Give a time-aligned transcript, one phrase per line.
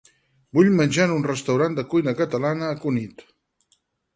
[0.57, 3.23] Vull menjar en un restaurant de cuina catalana a Cunit.